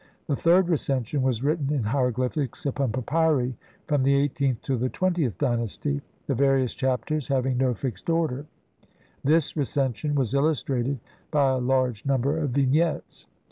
The 0.25 0.35
third 0.35 0.65
Recen 0.65 1.05
sion 1.05 1.21
was 1.21 1.43
written 1.43 1.71
in 1.71 1.83
hieroglyphics 1.83 2.65
upon 2.65 2.89
papyri 2.91 3.53
from 3.85 4.01
the 4.01 4.15
eighteenth 4.15 4.63
to 4.63 4.75
the 4.75 4.89
twentieth 4.89 5.37
dynasty, 5.37 6.01
the 6.25 6.33
various 6.33 6.73
Chapters 6.73 7.27
having 7.27 7.59
no 7.59 7.75
fixed 7.75 8.09
order; 8.09 8.47
this 9.23 9.55
Recension 9.55 10.15
was 10.15 10.33
illustrated 10.33 10.97
by 11.29 11.49
a 11.51 11.59
large 11.59 12.03
number 12.03 12.39
of 12.39 12.49
Vignettes. 12.49 13.27